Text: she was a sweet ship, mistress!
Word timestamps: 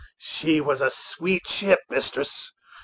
she 0.17 0.59
was 0.59 0.81
a 0.81 0.89
sweet 0.89 1.45
ship, 1.47 1.79
mistress! 1.87 2.53